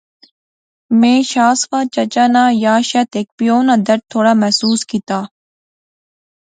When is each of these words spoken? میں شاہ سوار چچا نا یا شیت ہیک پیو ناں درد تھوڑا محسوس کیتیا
میں 0.99 1.19
شاہ 1.31 1.53
سوار 1.61 1.85
چچا 1.95 2.25
نا 2.33 2.43
یا 2.65 2.75
شیت 2.89 3.09
ہیک 3.17 3.27
پیو 3.37 3.57
ناں 3.67 3.79
درد 3.87 4.03
تھوڑا 4.11 4.33
محسوس 4.41 4.79
کیتیا 4.89 5.19